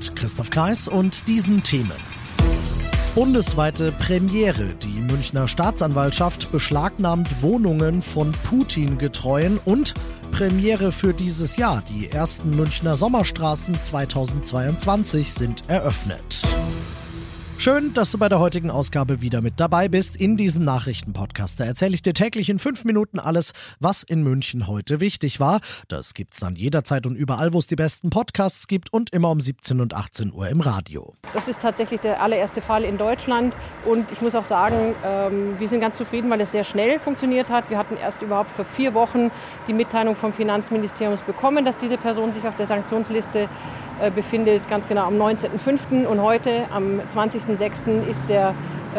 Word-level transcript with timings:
Mit 0.00 0.16
Christoph 0.16 0.48
Kreis 0.48 0.88
und 0.88 1.28
diesen 1.28 1.62
Themen. 1.62 1.92
Bundesweite 3.14 3.92
Premiere. 3.92 4.74
Die 4.76 4.98
Münchner 4.98 5.46
Staatsanwaltschaft 5.46 6.50
beschlagnahmt 6.50 7.42
Wohnungen 7.42 8.00
von 8.00 8.32
Putin-Getreuen 8.48 9.60
und 9.62 9.92
Premiere 10.32 10.90
für 10.90 11.12
dieses 11.12 11.56
Jahr. 11.56 11.82
Die 11.90 12.10
ersten 12.10 12.48
Münchner 12.56 12.96
Sommerstraßen 12.96 13.82
2022 13.82 15.34
sind 15.34 15.68
eröffnet. 15.68 16.48
Schön, 17.60 17.92
dass 17.92 18.10
du 18.10 18.16
bei 18.16 18.30
der 18.30 18.40
heutigen 18.40 18.70
Ausgabe 18.70 19.20
wieder 19.20 19.42
mit 19.42 19.60
dabei 19.60 19.88
bist 19.88 20.16
in 20.16 20.38
diesem 20.38 20.64
Nachrichtenpodcast. 20.64 21.60
Da 21.60 21.64
erzähle 21.64 21.94
ich 21.94 22.00
dir 22.00 22.14
täglich 22.14 22.48
in 22.48 22.58
fünf 22.58 22.86
Minuten 22.86 23.18
alles, 23.18 23.52
was 23.78 24.02
in 24.02 24.22
München 24.22 24.66
heute 24.66 24.98
wichtig 24.98 25.40
war. 25.40 25.60
Das 25.86 26.14
gibt's 26.14 26.40
dann 26.40 26.56
jederzeit 26.56 27.04
und 27.04 27.16
überall, 27.16 27.52
wo 27.52 27.58
es 27.58 27.66
die 27.66 27.76
besten 27.76 28.08
Podcasts 28.08 28.66
gibt 28.66 28.90
und 28.94 29.10
immer 29.10 29.28
um 29.28 29.40
17 29.40 29.78
und 29.82 29.92
18 29.92 30.32
Uhr 30.32 30.48
im 30.48 30.62
Radio. 30.62 31.12
Das 31.34 31.48
ist 31.48 31.60
tatsächlich 31.60 32.00
der 32.00 32.22
allererste 32.22 32.62
Fall 32.62 32.82
in 32.82 32.96
Deutschland 32.96 33.54
und 33.84 34.10
ich 34.10 34.22
muss 34.22 34.34
auch 34.34 34.44
sagen, 34.44 34.94
ähm, 35.04 35.60
wir 35.60 35.68
sind 35.68 35.80
ganz 35.80 35.98
zufrieden, 35.98 36.30
weil 36.30 36.40
es 36.40 36.52
sehr 36.52 36.64
schnell 36.64 36.98
funktioniert 36.98 37.50
hat. 37.50 37.68
Wir 37.68 37.76
hatten 37.76 37.98
erst 37.98 38.22
überhaupt 38.22 38.52
vor 38.52 38.64
vier 38.64 38.94
Wochen 38.94 39.30
die 39.68 39.74
Mitteilung 39.74 40.16
vom 40.16 40.32
Finanzministerium 40.32 41.18
bekommen, 41.26 41.66
dass 41.66 41.76
diese 41.76 41.98
Person 41.98 42.32
sich 42.32 42.48
auf 42.48 42.56
der 42.56 42.66
Sanktionsliste 42.66 43.50
befindet, 44.14 44.68
ganz 44.68 44.88
genau 44.88 45.06
am 45.06 45.20
19.05. 45.20 46.06
und 46.06 46.22
heute 46.22 46.64
am 46.70 47.00
20.06. 47.00 48.06
Ist, 48.08 48.30
äh, 48.30 48.52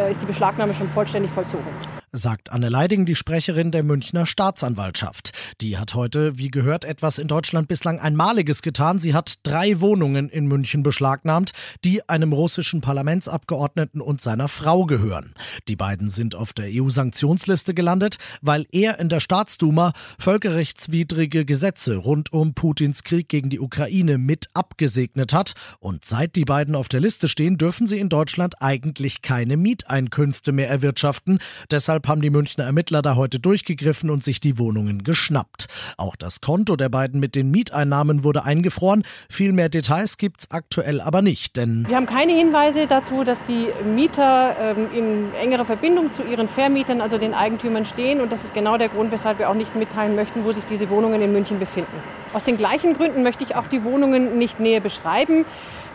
ist 0.09 0.21
die 0.21 0.25
Beschlagnahme 0.25 0.73
schon 0.73 0.87
vollständig 0.89 1.31
vollzogen 1.31 1.65
sagt 2.13 2.51
Anne 2.51 2.69
Leiding, 2.69 3.05
die 3.05 3.15
Sprecherin 3.15 3.71
der 3.71 3.83
Münchner 3.83 4.25
Staatsanwaltschaft. 4.25 5.31
Die 5.61 5.77
hat 5.77 5.95
heute, 5.95 6.37
wie 6.37 6.49
gehört, 6.49 6.83
etwas 6.83 7.17
in 7.17 7.27
Deutschland 7.27 7.69
bislang 7.69 7.99
Einmaliges 7.99 8.61
getan. 8.61 8.99
Sie 8.99 9.13
hat 9.13 9.39
drei 9.43 9.79
Wohnungen 9.79 10.27
in 10.27 10.45
München 10.45 10.83
beschlagnahmt, 10.83 11.51
die 11.85 12.07
einem 12.09 12.33
russischen 12.33 12.81
Parlamentsabgeordneten 12.81 14.01
und 14.01 14.21
seiner 14.21 14.49
Frau 14.49 14.85
gehören. 14.85 15.33
Die 15.69 15.77
beiden 15.77 16.09
sind 16.09 16.35
auf 16.35 16.51
der 16.51 16.65
EU-Sanktionsliste 16.69 17.73
gelandet, 17.73 18.17
weil 18.41 18.65
er 18.71 18.99
in 18.99 19.07
der 19.07 19.21
Staatsduma 19.21 19.93
völkerrechtswidrige 20.19 21.45
Gesetze 21.45 21.95
rund 21.95 22.33
um 22.33 22.53
Putins 22.53 23.03
Krieg 23.03 23.29
gegen 23.29 23.49
die 23.49 23.59
Ukraine 23.59 24.17
mit 24.17 24.49
abgesegnet 24.53 25.33
hat. 25.33 25.53
Und 25.79 26.03
seit 26.03 26.35
die 26.35 26.45
beiden 26.45 26.75
auf 26.75 26.89
der 26.89 26.99
Liste 26.99 27.29
stehen, 27.29 27.57
dürfen 27.57 27.87
sie 27.87 27.99
in 27.99 28.09
Deutschland 28.09 28.61
eigentlich 28.61 29.21
keine 29.21 29.55
Mieteinkünfte 29.55 30.51
mehr 30.51 30.69
erwirtschaften. 30.69 31.39
Deshalb 31.69 32.00
Deshalb 32.01 32.13
haben 32.13 32.21
die 32.21 32.31
Münchner 32.31 32.63
Ermittler 32.63 33.03
da 33.03 33.15
heute 33.15 33.39
durchgegriffen 33.39 34.09
und 34.09 34.23
sich 34.23 34.39
die 34.39 34.57
Wohnungen 34.57 35.03
geschnappt. 35.03 35.67
Auch 35.97 36.15
das 36.15 36.41
Konto 36.41 36.75
der 36.75 36.89
beiden 36.89 37.19
mit 37.19 37.35
den 37.35 37.51
Mieteinnahmen 37.51 38.23
wurde 38.23 38.43
eingefroren. 38.43 39.03
Viel 39.29 39.53
mehr 39.53 39.69
Details 39.69 40.17
gibt 40.17 40.41
es 40.41 40.51
aktuell 40.51 40.99
aber 40.99 41.21
nicht, 41.21 41.57
denn 41.57 41.85
wir 41.87 41.95
haben 41.95 42.07
keine 42.07 42.31
Hinweise 42.31 42.87
dazu, 42.87 43.23
dass 43.23 43.43
die 43.43 43.67
Mieter 43.85 44.55
ähm, 44.59 44.87
in 44.95 45.33
engerer 45.35 45.65
Verbindung 45.65 46.11
zu 46.11 46.23
ihren 46.23 46.47
Vermietern, 46.47 47.01
also 47.01 47.19
den 47.19 47.35
Eigentümern, 47.35 47.85
stehen. 47.85 48.19
Und 48.19 48.31
das 48.31 48.43
ist 48.43 48.55
genau 48.55 48.77
der 48.77 48.89
Grund, 48.89 49.11
weshalb 49.11 49.37
wir 49.37 49.51
auch 49.51 49.53
nicht 49.53 49.75
mitteilen 49.75 50.15
möchten, 50.15 50.43
wo 50.43 50.51
sich 50.53 50.65
diese 50.65 50.89
Wohnungen 50.89 51.21
in 51.21 51.31
München 51.31 51.59
befinden. 51.59 52.01
Aus 52.33 52.43
den 52.43 52.55
gleichen 52.55 52.93
Gründen 52.93 53.23
möchte 53.23 53.43
ich 53.43 53.55
auch 53.55 53.67
die 53.67 53.83
Wohnungen 53.83 54.37
nicht 54.37 54.59
näher 54.59 54.79
beschreiben. 54.79 55.45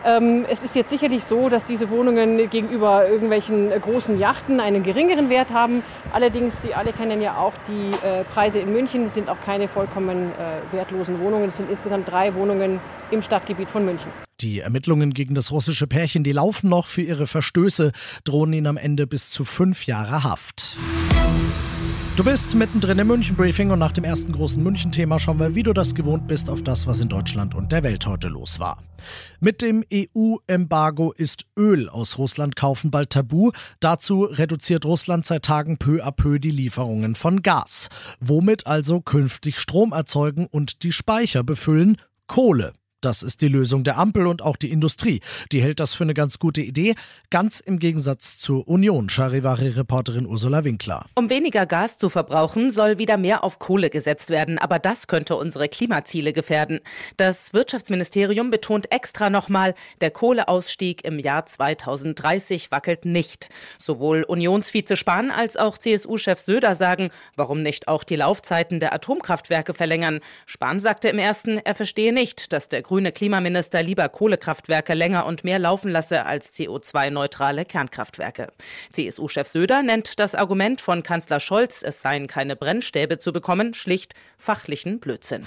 Ähm, 0.05 0.45
es 0.47 0.61
ist 0.61 0.75
jetzt 0.75 0.91
sicherlich 0.91 1.23
so, 1.23 1.49
dass 1.49 1.65
diese 1.65 1.89
Wohnungen 1.89 2.49
gegenüber 2.49 3.07
irgendwelchen 3.09 3.71
großen 3.71 4.19
Yachten 4.19 4.59
einen 4.59 4.83
geringeren 4.83 5.29
Wert 5.29 5.51
haben. 5.51 5.81
Allerdings, 6.13 6.61
Sie 6.61 6.75
alle 6.75 6.93
kennen 6.93 7.21
ja 7.21 7.37
auch 7.37 7.53
die 7.67 7.91
äh, 8.05 8.23
Preise 8.23 8.59
in 8.59 8.71
München. 8.71 9.05
Es 9.05 9.15
sind 9.15 9.29
auch 9.29 9.41
keine 9.43 9.67
vollkommen 9.67 10.31
äh, 10.31 10.73
wertlosen 10.73 11.19
Wohnungen. 11.19 11.49
Es 11.49 11.57
sind 11.57 11.71
insgesamt 11.71 12.07
drei 12.07 12.35
Wohnungen 12.35 12.79
im 13.09 13.23
Stadtgebiet 13.23 13.71
von 13.71 13.83
München. 13.83 14.11
Die 14.39 14.59
Ermittlungen 14.59 15.13
gegen 15.13 15.33
das 15.33 15.51
russische 15.51 15.87
Pärchen, 15.87 16.23
die 16.23 16.33
laufen 16.33 16.69
noch. 16.69 16.85
Für 16.85 17.01
ihre 17.01 17.25
Verstöße 17.25 17.91
drohen 18.23 18.53
ihnen 18.53 18.67
am 18.67 18.77
Ende 18.77 19.07
bis 19.07 19.31
zu 19.31 19.43
fünf 19.43 19.87
Jahre 19.87 20.23
Haft. 20.23 20.77
Du 22.17 22.23
bist 22.23 22.55
mittendrin 22.55 22.97
im 22.97 23.05
München-Briefing 23.09 23.69
und 23.69 23.77
nach 23.77 23.91
dem 23.91 24.03
ersten 24.03 24.31
großen 24.31 24.61
München-Thema 24.63 25.19
schauen 25.19 25.39
wir, 25.39 25.53
wie 25.53 25.61
du 25.61 25.71
das 25.71 25.93
gewohnt 25.93 26.27
bist, 26.27 26.49
auf 26.49 26.63
das, 26.63 26.87
was 26.87 26.99
in 26.99 27.09
Deutschland 27.09 27.53
und 27.53 27.71
der 27.71 27.83
Welt 27.83 28.07
heute 28.07 28.27
los 28.27 28.59
war. 28.59 28.81
Mit 29.39 29.61
dem 29.61 29.83
EU-Embargo 29.93 31.11
ist 31.11 31.45
Öl 31.55 31.87
aus 31.87 32.17
Russland 32.17 32.55
kaufen 32.55 32.89
bald 32.89 33.11
tabu. 33.11 33.51
Dazu 33.79 34.23
reduziert 34.23 34.83
Russland 34.83 35.27
seit 35.27 35.45
Tagen 35.45 35.77
peu 35.77 36.03
à 36.03 36.11
peu 36.11 36.39
die 36.39 36.49
Lieferungen 36.49 37.13
von 37.13 37.43
Gas. 37.43 37.89
Womit 38.19 38.65
also 38.65 38.99
künftig 38.99 39.59
Strom 39.59 39.91
erzeugen 39.91 40.47
und 40.47 40.81
die 40.81 40.93
Speicher 40.93 41.43
befüllen? 41.43 41.97
Kohle. 42.25 42.73
Das 43.01 43.21
ist 43.21 43.41
die 43.41 43.47
Lösung 43.47 43.83
der 43.83 43.99
Ampel 43.99 44.25
und 44.25 44.41
auch 44.41 44.55
die 44.55 44.71
Industrie. 44.71 45.21
Die 45.51 45.61
hält 45.61 45.79
das 45.79 45.93
für 45.93 46.03
eine 46.03 46.15
ganz 46.15 46.39
gute 46.39 46.61
Idee, 46.61 46.95
ganz 47.29 47.59
im 47.59 47.77
Gegensatz 47.77 48.39
zur 48.39 48.67
Union, 48.67 49.07
Charivari-Reporterin 49.07 50.25
Ursula 50.25 50.63
Winkler. 50.63 51.05
Um 51.13 51.29
weniger 51.29 51.67
Gas 51.67 51.99
zu 51.99 52.09
verbrauchen, 52.09 52.71
soll 52.71 52.97
wieder 52.97 53.17
mehr 53.17 53.43
auf 53.43 53.59
Kohle 53.59 53.91
gesetzt 53.91 54.31
werden, 54.31 54.57
aber 54.57 54.79
das 54.79 55.05
könnte 55.05 55.35
unsere 55.35 55.69
Klimaziele 55.69 56.33
gefährden. 56.33 56.79
Das 57.17 57.53
Wirtschaftsministerium 57.53 58.49
betont 58.49 58.91
extra 58.91 59.29
nochmal, 59.29 59.75
der 60.01 60.09
Kohleausstieg 60.09 61.05
im 61.05 61.19
Jahr 61.19 61.45
2030 61.45 62.71
wackelt 62.71 63.05
nicht. 63.05 63.49
Sowohl 63.77 64.23
Unionsvize 64.23 64.97
Spahn 64.97 65.29
als 65.29 65.55
auch 65.55 65.77
CSU-Chef 65.77 66.39
Söder 66.39 66.75
sagen, 66.75 67.11
warum 67.35 67.61
nicht 67.61 67.87
auch 67.87 68.03
die 68.03 68.15
Laufzeiten 68.15 68.79
der 68.79 68.91
Atomkraftwerke 68.95 69.75
verlängern. 69.75 70.19
Spahn 70.47 70.79
sagte 70.79 71.09
im 71.09 71.19
ersten, 71.19 71.59
er 71.59 71.75
verstehe 71.75 72.11
nicht, 72.11 72.51
dass 72.53 72.69
der 72.69 72.86
grüne 72.87 73.11
Klimaminister 73.11 73.83
lieber 73.83 74.07
Kohlekraftwerke 74.07 74.93
länger 74.93 75.25
und 75.25 75.43
mehr 75.43 75.59
laufen 75.59 75.91
lasse 75.91 76.25
als 76.25 76.53
CO2-neutrale 76.53 77.65
Kernkraftwerke. 77.65 78.47
CSU-Chef 78.93 79.47
Söder 79.49 79.83
nennt 79.83 80.19
das 80.19 80.35
Argument 80.35 80.79
von 80.79 81.03
Kanzler 81.03 81.41
Scholz, 81.41 81.83
es 81.83 82.01
seien 82.01 82.27
keine 82.27 82.55
Brennstäbe 82.55 83.17
zu 83.17 83.33
bekommen, 83.33 83.73
schlicht 83.73 84.13
fachlichen 84.37 84.99
Blödsinn. 84.99 85.45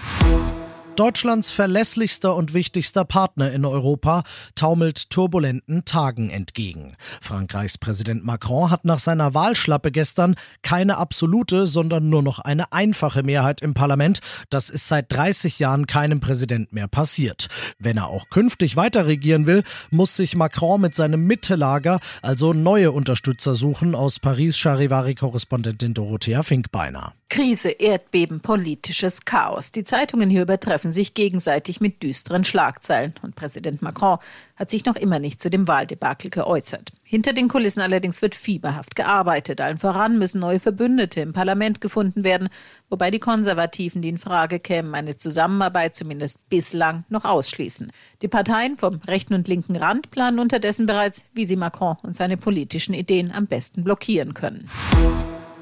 Deutschlands 1.00 1.50
verlässlichster 1.50 2.36
und 2.36 2.52
wichtigster 2.52 3.06
Partner 3.06 3.50
in 3.52 3.64
Europa 3.64 4.22
taumelt 4.54 5.08
turbulenten 5.08 5.86
Tagen 5.86 6.28
entgegen. 6.28 6.94
Frankreichs 7.22 7.78
Präsident 7.78 8.22
Macron 8.22 8.70
hat 8.70 8.84
nach 8.84 8.98
seiner 8.98 9.32
Wahlschlappe 9.32 9.92
gestern 9.92 10.34
keine 10.60 10.98
absolute, 10.98 11.66
sondern 11.66 12.10
nur 12.10 12.22
noch 12.22 12.38
eine 12.38 12.70
einfache 12.74 13.22
Mehrheit 13.22 13.62
im 13.62 13.72
Parlament. 13.72 14.20
Das 14.50 14.68
ist 14.68 14.88
seit 14.88 15.10
30 15.10 15.58
Jahren 15.58 15.86
keinem 15.86 16.20
Präsident 16.20 16.74
mehr 16.74 16.86
passiert. 16.86 17.46
Wenn 17.78 17.96
er 17.96 18.08
auch 18.08 18.28
künftig 18.28 18.76
weiter 18.76 19.06
regieren 19.06 19.46
will, 19.46 19.62
muss 19.88 20.16
sich 20.16 20.36
Macron 20.36 20.82
mit 20.82 20.94
seinem 20.94 21.24
Mittelager 21.24 22.00
also 22.20 22.52
neue 22.52 22.92
Unterstützer 22.92 23.54
suchen, 23.54 23.94
aus 23.94 24.18
Paris 24.18 24.58
Charivari-Korrespondentin 24.58 25.94
Dorothea 25.94 26.42
Finkbeiner. 26.42 27.14
Krise, 27.30 27.70
Erdbeben, 27.70 28.40
politisches 28.40 29.24
Chaos. 29.24 29.70
Die 29.70 29.84
Zeitungen 29.84 30.28
hier 30.28 30.42
übertreffen 30.42 30.90
sich 30.90 31.14
gegenseitig 31.14 31.80
mit 31.80 32.02
düsteren 32.02 32.44
Schlagzeilen. 32.44 33.14
Und 33.22 33.36
Präsident 33.36 33.82
Macron 33.82 34.18
hat 34.56 34.68
sich 34.68 34.84
noch 34.84 34.96
immer 34.96 35.20
nicht 35.20 35.40
zu 35.40 35.48
dem 35.48 35.68
Wahldebakel 35.68 36.28
geäußert. 36.28 36.90
Hinter 37.04 37.32
den 37.32 37.46
Kulissen 37.46 37.82
allerdings 37.82 38.20
wird 38.20 38.34
fieberhaft 38.34 38.96
gearbeitet. 38.96 39.60
Allen 39.60 39.78
voran 39.78 40.18
müssen 40.18 40.40
neue 40.40 40.58
Verbündete 40.58 41.20
im 41.20 41.32
Parlament 41.32 41.80
gefunden 41.80 42.24
werden, 42.24 42.48
wobei 42.88 43.12
die 43.12 43.20
Konservativen, 43.20 44.02
die 44.02 44.08
in 44.08 44.18
Frage 44.18 44.58
kämen, 44.58 44.96
eine 44.96 45.14
Zusammenarbeit 45.14 45.94
zumindest 45.94 46.50
bislang 46.50 47.04
noch 47.10 47.24
ausschließen. 47.24 47.92
Die 48.22 48.28
Parteien 48.28 48.76
vom 48.76 48.96
rechten 49.06 49.34
und 49.34 49.46
linken 49.46 49.76
Rand 49.76 50.10
planen 50.10 50.40
unterdessen 50.40 50.86
bereits, 50.86 51.24
wie 51.32 51.46
sie 51.46 51.56
Macron 51.56 51.96
und 52.02 52.16
seine 52.16 52.36
politischen 52.36 52.92
Ideen 52.92 53.30
am 53.30 53.46
besten 53.46 53.84
blockieren 53.84 54.34
können. 54.34 54.68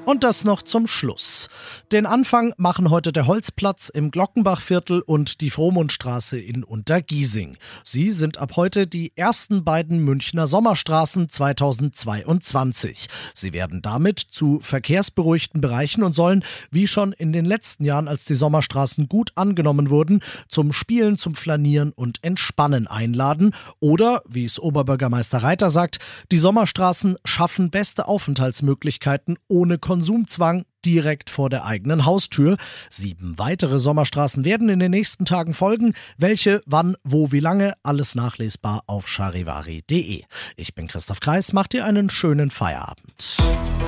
Und 0.09 0.23
das 0.23 0.43
noch 0.43 0.63
zum 0.63 0.87
Schluss. 0.87 1.49
Den 1.91 2.07
Anfang 2.07 2.55
machen 2.57 2.89
heute 2.89 3.11
der 3.11 3.27
Holzplatz 3.27 3.89
im 3.89 4.09
Glockenbachviertel 4.09 5.01
und 5.01 5.39
die 5.39 5.51
Frohmundstraße 5.51 6.39
in 6.39 6.63
Untergiesing. 6.63 7.57
Sie 7.83 8.09
sind 8.09 8.39
ab 8.39 8.53
heute 8.55 8.87
die 8.87 9.15
ersten 9.15 9.63
beiden 9.63 9.99
Münchner 9.99 10.47
Sommerstraßen 10.47 11.29
2022. 11.29 13.07
Sie 13.35 13.53
werden 13.53 13.83
damit 13.83 14.17
zu 14.17 14.59
verkehrsberuhigten 14.63 15.61
Bereichen 15.61 16.01
und 16.01 16.13
sollen, 16.13 16.43
wie 16.71 16.87
schon 16.87 17.11
in 17.11 17.31
den 17.31 17.45
letzten 17.45 17.85
Jahren, 17.85 18.07
als 18.07 18.25
die 18.25 18.33
Sommerstraßen 18.33 19.09
gut 19.09 19.31
angenommen 19.35 19.91
wurden, 19.91 20.23
zum 20.47 20.73
Spielen, 20.73 21.19
zum 21.19 21.35
Flanieren 21.35 21.91
und 21.91 22.17
Entspannen 22.23 22.87
einladen. 22.87 23.53
Oder, 23.79 24.23
wie 24.27 24.45
es 24.45 24.59
Oberbürgermeister 24.59 25.43
Reiter 25.43 25.69
sagt, 25.69 25.99
die 26.31 26.39
Sommerstraßen 26.39 27.17
schaffen 27.25 27.69
beste 27.69 28.07
Aufenthaltsmöglichkeiten 28.07 29.37
ohne 29.47 29.77
Konsum 29.77 29.98
Konsumzwang 29.99 30.63
direkt 30.85 31.29
vor 31.29 31.49
der 31.49 31.65
eigenen 31.65 32.05
Haustür. 32.05 32.55
Sieben 32.89 33.37
weitere 33.37 33.79
Sommerstraßen 33.79 34.45
werden 34.45 34.69
in 34.69 34.79
den 34.79 34.91
nächsten 34.91 35.25
Tagen 35.25 35.53
folgen. 35.53 35.93
Welche, 36.17 36.61
wann, 36.65 36.95
wo, 37.03 37.33
wie 37.33 37.41
lange, 37.41 37.73
alles 37.83 38.15
nachlesbar 38.15 38.83
auf 38.87 39.09
charivari.de. 39.09 40.23
Ich 40.55 40.75
bin 40.75 40.87
Christoph 40.87 41.19
Kreis, 41.19 41.51
macht 41.51 41.73
dir 41.73 41.83
einen 41.83 42.09
schönen 42.09 42.49
Feierabend. 42.49 43.39